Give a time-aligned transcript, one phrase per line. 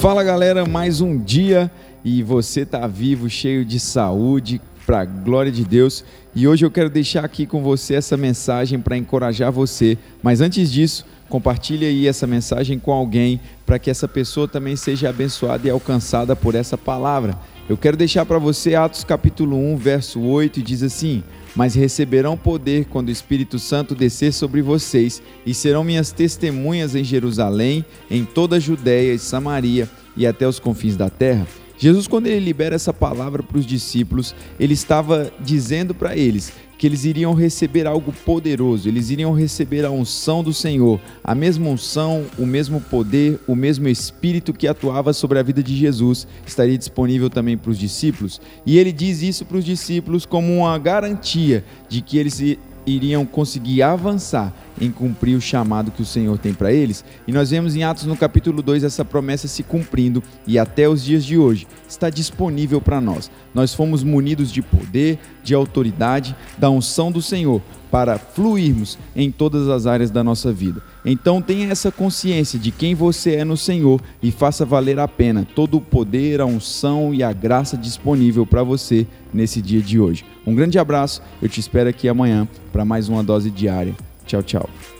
[0.00, 1.70] Fala galera, mais um dia
[2.02, 6.04] e você tá vivo, cheio de saúde, para glória de Deus.
[6.34, 9.98] E hoje eu quero deixar aqui com você essa mensagem para encorajar você.
[10.22, 15.08] Mas antes disso, compartilhe aí essa mensagem com alguém para que essa pessoa também seja
[15.08, 17.36] abençoada e alcançada por essa palavra.
[17.68, 21.22] Eu quero deixar para você Atos capítulo 1, verso 8, e diz assim:
[21.54, 27.04] mas receberão poder quando o Espírito Santo descer sobre vocês, e serão minhas testemunhas em
[27.04, 31.46] Jerusalém, em toda a Judéia e Samaria e até os confins da terra.
[31.80, 36.86] Jesus, quando ele libera essa palavra para os discípulos, ele estava dizendo para eles que
[36.86, 42.26] eles iriam receber algo poderoso, eles iriam receber a unção do Senhor, a mesma unção,
[42.38, 47.30] o mesmo poder, o mesmo espírito que atuava sobre a vida de Jesus estaria disponível
[47.30, 48.42] também para os discípulos.
[48.66, 52.40] E ele diz isso para os discípulos como uma garantia de que eles
[52.86, 57.04] iriam conseguir avançar em cumprir o chamado que o Senhor tem para eles.
[57.26, 61.04] E nós vemos em Atos no capítulo 2 essa promessa se cumprindo e até os
[61.04, 63.30] dias de hoje está disponível para nós.
[63.54, 67.60] Nós fomos munidos de poder, de autoridade, da unção do Senhor
[67.90, 70.82] para fluirmos em todas as áreas da nossa vida.
[71.04, 75.46] Então tenha essa consciência de quem você é no Senhor e faça valer a pena
[75.54, 80.24] todo o poder, a unção e a graça disponível para você nesse dia de hoje.
[80.46, 83.94] Um grande abraço, eu te espero aqui amanhã para mais uma dose diária.
[84.26, 84.99] Tchau, tchau.